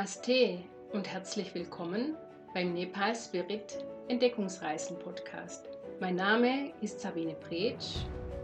[0.00, 2.16] Namaste und herzlich willkommen
[2.54, 5.68] beim Nepal Spirit Entdeckungsreisen Podcast.
[6.00, 7.96] Mein Name ist Sabine Pretsch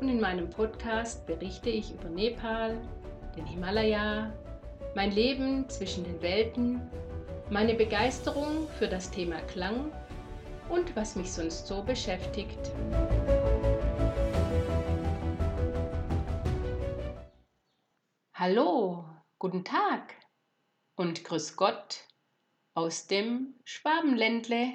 [0.02, 2.76] und in meinem Podcast berichte ich über Nepal,
[3.34, 4.34] den Himalaya,
[4.94, 6.78] mein Leben zwischen den Welten,
[7.48, 9.90] meine Begeisterung für das Thema Klang
[10.68, 12.70] und was mich sonst so beschäftigt.
[18.34, 19.06] Hallo,
[19.38, 20.16] guten Tag
[20.96, 22.04] und Grüß Gott
[22.74, 24.72] aus dem Schwabenländle.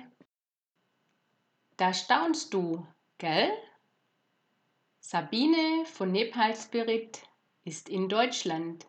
[1.77, 2.85] Da staunst du,
[3.17, 3.51] gell?
[4.99, 7.23] Sabine von Nepal Spirit
[7.63, 8.85] ist in Deutschland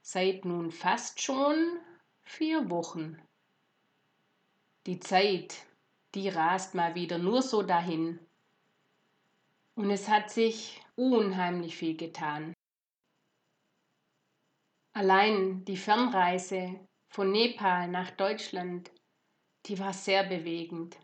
[0.00, 1.78] seit nun fast schon
[2.22, 3.20] vier Wochen.
[4.86, 5.66] Die Zeit,
[6.14, 8.18] die rast mal wieder nur so dahin.
[9.74, 12.54] Und es hat sich unheimlich viel getan.
[14.98, 16.74] Allein die Fernreise
[17.08, 18.90] von Nepal nach Deutschland,
[19.66, 20.98] die war sehr bewegend.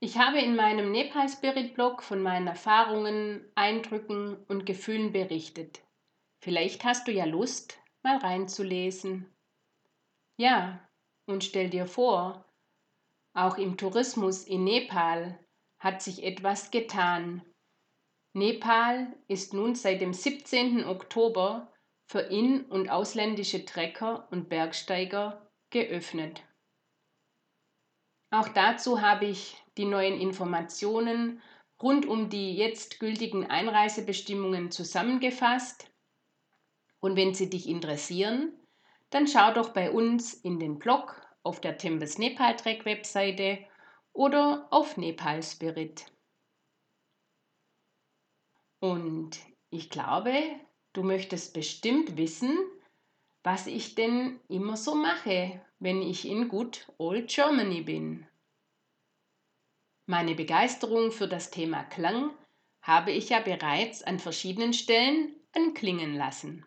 [0.00, 5.82] Ich habe in meinem Nepal Spirit Blog von meinen Erfahrungen, Eindrücken und Gefühlen berichtet.
[6.42, 9.30] Vielleicht hast du ja Lust, mal reinzulesen.
[10.38, 10.88] Ja,
[11.26, 12.46] und stell dir vor,
[13.34, 15.38] auch im Tourismus in Nepal
[15.80, 17.44] hat sich etwas getan.
[18.32, 20.86] Nepal ist nun seit dem 17.
[20.86, 21.70] Oktober
[22.06, 26.42] für in- und ausländische Trecker und Bergsteiger geöffnet.
[28.30, 31.40] Auch dazu habe ich die neuen Informationen
[31.80, 35.90] rund um die jetzt gültigen Einreisebestimmungen zusammengefasst.
[37.00, 38.52] Und wenn sie dich interessieren,
[39.10, 43.58] dann schau doch bei uns in den Blog auf der Tempels Nepal Trek Webseite
[44.12, 46.06] oder auf Nepal Spirit.
[48.80, 49.38] Und
[49.70, 50.32] ich glaube,
[50.94, 52.56] Du möchtest bestimmt wissen,
[53.42, 58.26] was ich denn immer so mache, wenn ich in Good Old Germany bin.
[60.06, 62.30] Meine Begeisterung für das Thema Klang
[62.80, 66.64] habe ich ja bereits an verschiedenen Stellen anklingen lassen.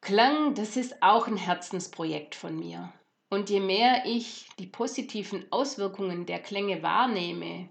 [0.00, 2.92] Klang, das ist auch ein Herzensprojekt von mir.
[3.28, 7.68] Und je mehr ich die positiven Auswirkungen der Klänge wahrnehme,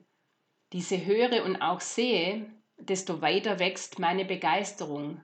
[0.71, 2.45] diese höre und auch sehe,
[2.77, 5.21] desto weiter wächst meine Begeisterung,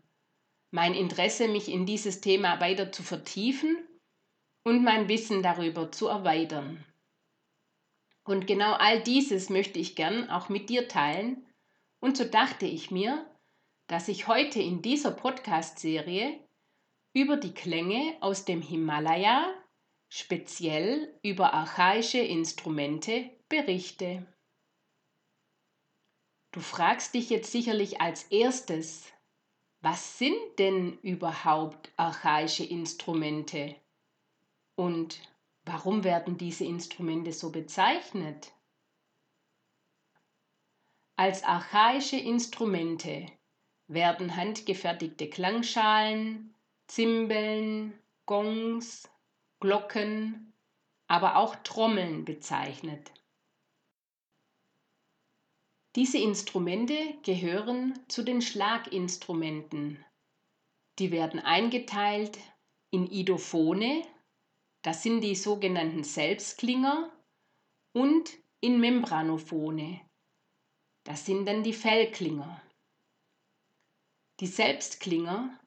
[0.72, 3.78] mein Interesse, mich in dieses Thema weiter zu vertiefen
[4.63, 6.85] und mein Wissen darüber zu erweitern.
[8.23, 11.45] Und genau all dieses möchte ich gern auch mit dir teilen.
[12.00, 13.25] Und so dachte ich mir,
[13.88, 16.40] dass ich heute in dieser Podcast-Serie
[17.13, 19.53] über die Klänge aus dem Himalaya,
[20.07, 24.25] speziell über archaische Instrumente, berichte.
[26.51, 29.12] Du fragst dich jetzt sicherlich als erstes,
[29.79, 33.75] was sind denn überhaupt archaische Instrumente?
[34.75, 35.22] Und
[35.63, 38.51] warum werden diese Instrumente so bezeichnet?
[41.16, 43.28] Als archaische Instrumente
[43.88, 46.53] werden handgefertigte Klangschalen,
[46.88, 49.09] Zimbeln, Gongs,
[49.61, 50.53] Glocken,
[51.07, 53.11] aber auch Trommeln bezeichnet.
[55.96, 60.03] Diese Instrumente gehören zu den Schlaginstrumenten.
[61.00, 62.38] Die werden eingeteilt
[62.91, 64.03] in Idophone,
[64.84, 67.12] das sind die sogenannten Selbstklinger,
[67.94, 68.31] und
[68.62, 70.00] in Membranophone,
[71.03, 72.62] das sind dann die Fellklinger.
[74.40, 75.59] Die Selbstklinger,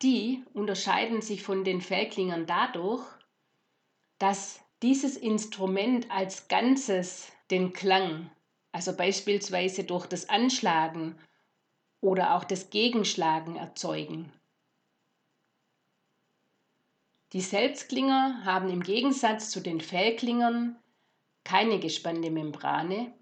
[0.00, 3.04] die unterscheiden sich von den Fellklingern dadurch,
[4.18, 8.30] dass dieses Instrument als Ganzes den Klang
[8.72, 11.18] also beispielsweise durch das Anschlagen
[12.00, 14.32] oder auch das Gegenschlagen erzeugen.
[17.32, 20.76] Die Selbstklinger haben im Gegensatz zu den Fellklingern
[21.44, 23.12] keine gespannte Membrane,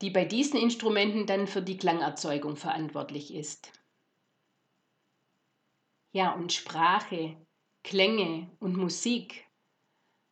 [0.00, 3.72] die bei diesen Instrumenten dann für die Klangerzeugung verantwortlich ist.
[6.12, 7.36] Ja, und Sprache,
[7.84, 9.46] Klänge und Musik,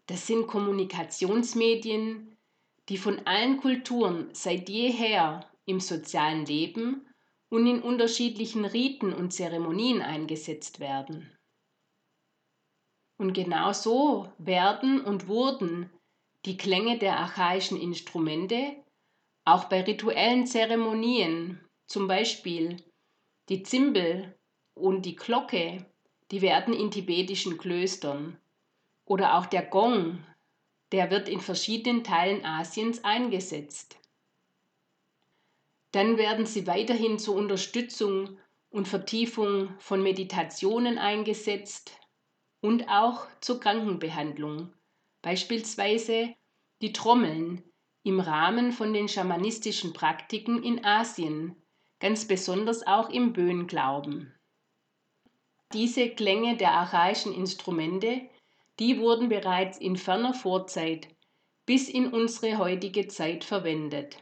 [0.06, 2.29] das sind Kommunikationsmedien,
[2.90, 7.06] die von allen Kulturen seit jeher im sozialen Leben
[7.48, 11.30] und in unterschiedlichen Riten und Zeremonien eingesetzt werden.
[13.16, 15.88] Und genau so werden und wurden
[16.46, 18.82] die Klänge der archaischen Instrumente
[19.44, 22.82] auch bei rituellen Zeremonien, zum Beispiel
[23.48, 24.36] die Zimbel
[24.74, 25.86] und die Glocke,
[26.32, 28.40] die werden in tibetischen Klöstern
[29.04, 30.24] oder auch der Gong
[30.92, 33.96] der wird in verschiedenen Teilen Asiens eingesetzt.
[35.92, 38.38] Dann werden sie weiterhin zur Unterstützung
[38.70, 41.92] und Vertiefung von Meditationen eingesetzt
[42.60, 44.72] und auch zur Krankenbehandlung,
[45.22, 46.34] beispielsweise
[46.80, 47.64] die Trommeln
[48.02, 51.56] im Rahmen von den schamanistischen Praktiken in Asien,
[51.98, 54.34] ganz besonders auch im Böhnglauben.
[55.72, 58.29] Diese Klänge der archaischen Instrumente,
[58.80, 61.06] die wurden bereits in ferner Vorzeit
[61.66, 64.16] bis in unsere heutige Zeit verwendet.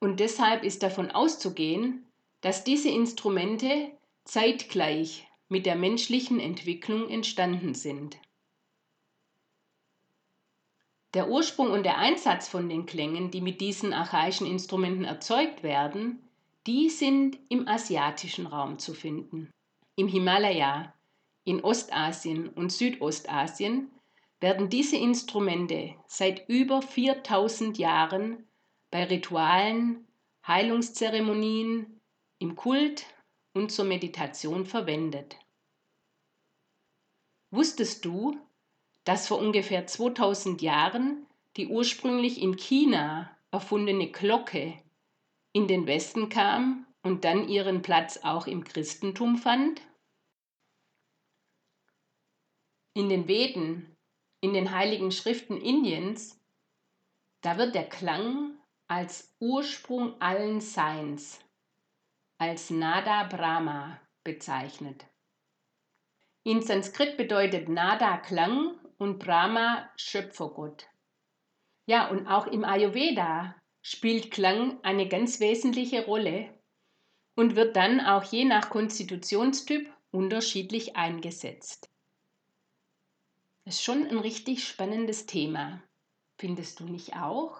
[0.00, 2.04] Und deshalb ist davon auszugehen,
[2.42, 3.92] dass diese Instrumente
[4.24, 8.18] zeitgleich mit der menschlichen Entwicklung entstanden sind.
[11.14, 16.22] Der Ursprung und der Einsatz von den Klängen, die mit diesen archaischen Instrumenten erzeugt werden,
[16.66, 19.50] die sind im asiatischen Raum zu finden.
[19.96, 20.92] Im Himalaya,
[21.48, 23.90] in Ostasien und Südostasien
[24.38, 28.46] werden diese Instrumente seit über 4000 Jahren
[28.90, 30.06] bei Ritualen,
[30.46, 32.00] Heilungszeremonien,
[32.38, 33.06] im Kult
[33.54, 35.38] und zur Meditation verwendet.
[37.50, 38.36] Wusstest du,
[39.04, 44.74] dass vor ungefähr 2000 Jahren die ursprünglich in China erfundene Glocke
[45.54, 49.80] in den Westen kam und dann ihren Platz auch im Christentum fand?
[52.98, 53.96] In den Veden,
[54.40, 56.36] in den heiligen Schriften Indiens,
[57.42, 58.58] da wird der Klang
[58.88, 61.38] als Ursprung allen Seins,
[62.38, 65.06] als Nada Brahma bezeichnet.
[66.42, 70.88] In Sanskrit bedeutet Nada Klang und Brahma Schöpfergott.
[71.86, 76.52] Ja, und auch im Ayurveda spielt Klang eine ganz wesentliche Rolle
[77.36, 81.87] und wird dann auch je nach Konstitutionstyp unterschiedlich eingesetzt.
[83.68, 85.82] Ist schon ein richtig spannendes Thema.
[86.38, 87.58] Findest du nicht auch?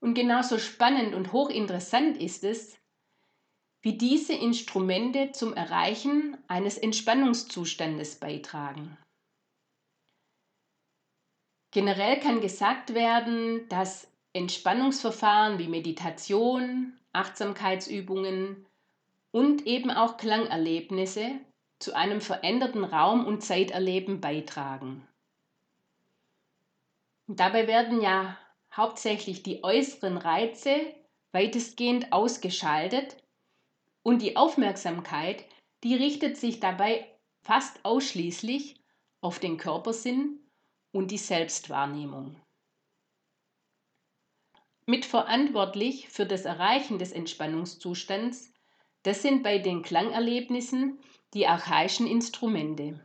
[0.00, 2.78] Und genauso spannend und hochinteressant ist es,
[3.82, 8.96] wie diese Instrumente zum Erreichen eines Entspannungszustandes beitragen.
[11.70, 18.64] Generell kann gesagt werden, dass Entspannungsverfahren wie Meditation, Achtsamkeitsübungen
[19.32, 21.40] und eben auch Klangerlebnisse
[21.84, 25.06] zu einem veränderten Raum- und Zeiterleben beitragen.
[27.28, 28.38] Und dabei werden ja
[28.72, 30.74] hauptsächlich die äußeren Reize
[31.32, 33.22] weitestgehend ausgeschaltet
[34.02, 35.44] und die Aufmerksamkeit,
[35.82, 37.06] die richtet sich dabei
[37.42, 38.76] fast ausschließlich
[39.20, 40.40] auf den Körpersinn
[40.90, 42.40] und die Selbstwahrnehmung.
[44.86, 48.54] Mitverantwortlich für das Erreichen des Entspannungszustands,
[49.02, 50.98] das sind bei den Klangerlebnissen
[51.34, 53.00] die archaischen Instrumente.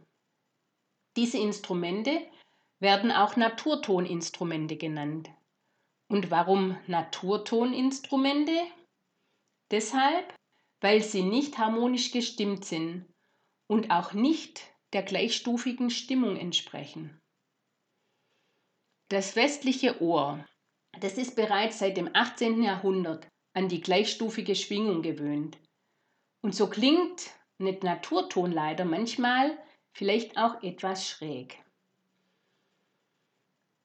[1.18, 2.22] Diese Instrumente
[2.80, 5.30] werden auch Naturtoninstrumente genannt.
[6.08, 8.54] Und warum Naturtoninstrumente?
[9.72, 10.34] Deshalb,
[10.80, 13.06] weil sie nicht harmonisch gestimmt sind
[13.68, 14.62] und auch nicht
[14.94, 17.20] der gleichstufigen Stimmung entsprechen.
[19.10, 20.46] Das westliche Ohr,
[21.00, 22.64] das ist bereits seit dem 18.
[22.64, 25.58] Jahrhundert an die gleichstufige Schwingung gewöhnt.
[26.42, 29.58] Und so klingt mit Naturton leider manchmal
[29.92, 31.58] vielleicht auch etwas schräg.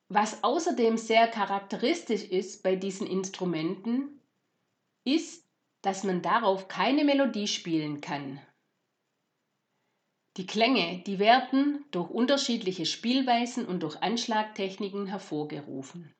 [0.08, 4.20] Was außerdem sehr charakteristisch ist bei diesen Instrumenten,
[5.04, 5.44] ist,
[5.82, 8.40] dass man darauf keine Melodie spielen kann.
[10.36, 16.12] Die Klänge, die werden durch unterschiedliche Spielweisen und durch Anschlagtechniken hervorgerufen.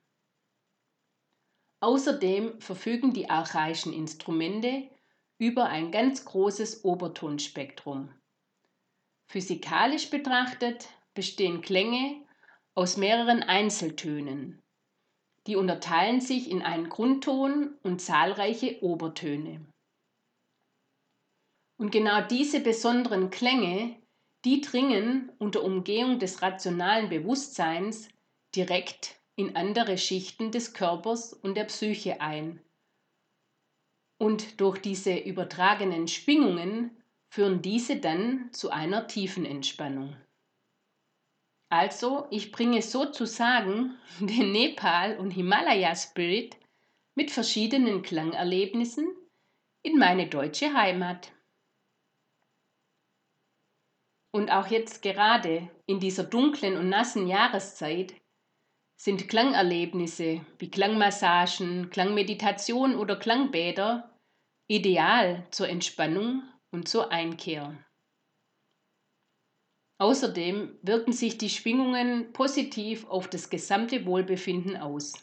[1.80, 4.88] Außerdem verfügen die archaischen Instrumente
[5.38, 8.12] über ein ganz großes Obertonspektrum.
[9.26, 12.24] Physikalisch betrachtet bestehen Klänge
[12.74, 14.62] aus mehreren Einzeltönen.
[15.46, 19.64] Die unterteilen sich in einen Grundton und zahlreiche Obertöne.
[21.76, 23.96] Und genau diese besonderen Klänge,
[24.44, 28.08] die dringen unter Umgehung des rationalen Bewusstseins
[28.54, 32.63] direkt in andere Schichten des Körpers und der Psyche ein
[34.18, 36.96] und durch diese übertragenen Schwingungen
[37.28, 40.16] führen diese dann zu einer tiefen Entspannung.
[41.68, 46.56] Also, ich bringe sozusagen den Nepal- und Himalaya-Spirit
[47.16, 49.08] mit verschiedenen Klangerlebnissen
[49.82, 51.32] in meine deutsche Heimat.
[54.32, 58.14] Und auch jetzt gerade in dieser dunklen und nassen Jahreszeit
[58.96, 64.18] sind Klangerlebnisse wie Klangmassagen, Klangmeditation oder Klangbäder
[64.66, 67.76] ideal zur Entspannung und zur Einkehr.
[69.98, 75.14] Außerdem wirken sich die Schwingungen positiv auf das gesamte Wohlbefinden aus.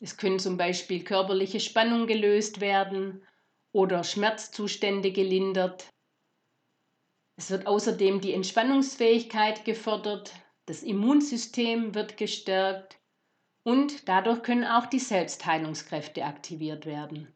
[0.00, 3.24] Es können zum Beispiel körperliche Spannung gelöst werden
[3.72, 5.88] oder Schmerzzustände gelindert.
[7.36, 10.32] Es wird außerdem die Entspannungsfähigkeit gefördert,
[10.66, 12.98] das Immunsystem wird gestärkt
[13.64, 17.34] und dadurch können auch die Selbstheilungskräfte aktiviert werden.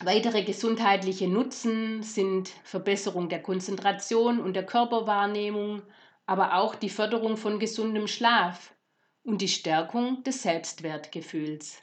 [0.00, 5.82] Weitere gesundheitliche Nutzen sind Verbesserung der Konzentration und der Körperwahrnehmung,
[6.26, 8.74] aber auch die Förderung von gesundem Schlaf
[9.24, 11.80] und die Stärkung des Selbstwertgefühls.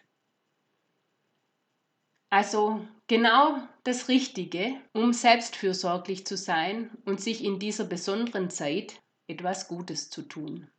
[2.30, 9.68] Also genau das Richtige, um selbstfürsorglich zu sein und sich in dieser besonderen Zeit etwas
[9.68, 10.70] Gutes zu tun.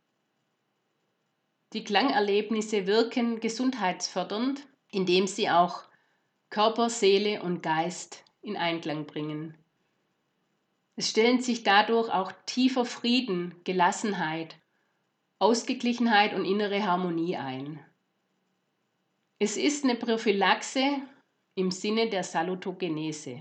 [1.73, 5.83] Die Klangerlebnisse wirken gesundheitsfördernd, indem sie auch
[6.49, 9.57] Körper, Seele und Geist in Einklang bringen.
[10.95, 14.55] Es stellen sich dadurch auch tiefer Frieden, Gelassenheit,
[15.39, 17.79] Ausgeglichenheit und innere Harmonie ein.
[19.37, 21.01] Es ist eine Prophylaxe
[21.53, 23.39] im Sinne der Salutogenese.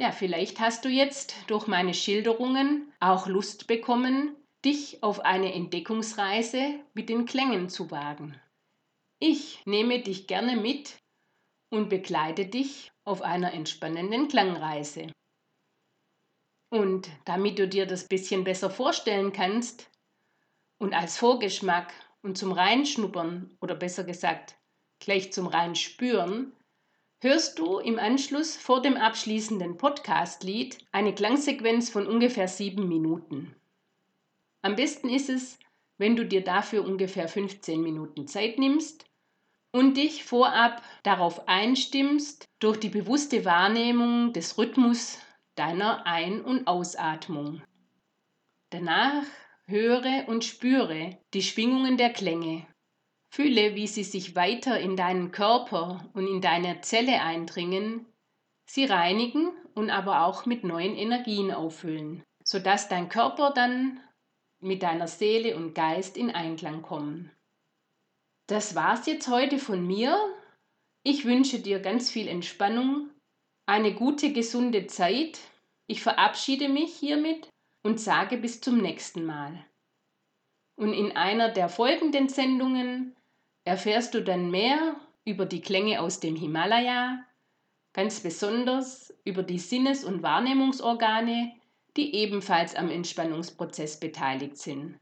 [0.00, 6.80] Ja, vielleicht hast du jetzt durch meine Schilderungen auch Lust bekommen, dich auf eine Entdeckungsreise
[6.94, 8.40] mit den Klängen zu wagen.
[9.18, 10.96] Ich nehme dich gerne mit
[11.68, 15.12] und begleite dich auf einer entspannenden Klangreise.
[16.70, 19.90] Und damit du dir das bisschen besser vorstellen kannst
[20.78, 21.92] und als Vorgeschmack
[22.22, 24.56] und zum Reinschnuppern oder besser gesagt
[24.98, 26.56] gleich zum rein Spüren,
[27.22, 33.54] hörst du im Anschluss vor dem abschließenden Podcast-Lied eine Klangsequenz von ungefähr sieben Minuten.
[34.62, 35.58] Am besten ist es,
[35.98, 39.04] wenn du dir dafür ungefähr 15 Minuten Zeit nimmst
[39.70, 45.18] und dich vorab darauf einstimmst durch die bewusste Wahrnehmung des Rhythmus
[45.56, 47.62] deiner Ein- und Ausatmung.
[48.70, 49.24] Danach
[49.66, 52.66] höre und spüre die Schwingungen der Klänge
[53.32, 58.06] Fühle, wie sie sich weiter in deinen Körper und in deine Zelle eindringen,
[58.68, 64.00] sie reinigen und aber auch mit neuen Energien auffüllen, sodass dein Körper dann
[64.60, 67.30] mit deiner Seele und Geist in Einklang kommen.
[68.48, 70.18] Das war's jetzt heute von mir.
[71.04, 73.10] Ich wünsche dir ganz viel Entspannung,
[73.66, 75.38] eine gute, gesunde Zeit.
[75.86, 77.48] Ich verabschiede mich hiermit
[77.84, 79.64] und sage bis zum nächsten Mal.
[80.76, 83.14] Und in einer der folgenden Sendungen
[83.70, 87.24] erfährst du dann mehr über die Klänge aus dem Himalaya,
[87.92, 91.52] ganz besonders über die Sinnes- und Wahrnehmungsorgane,
[91.96, 94.98] die ebenfalls am Entspannungsprozess beteiligt sind.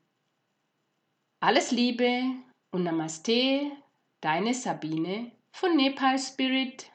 [1.41, 2.25] Alles Liebe
[2.71, 3.71] und Namaste,
[4.21, 6.91] deine Sabine von Nepal Spirit.